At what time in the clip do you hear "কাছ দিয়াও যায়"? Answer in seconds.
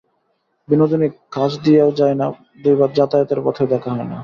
1.31-2.15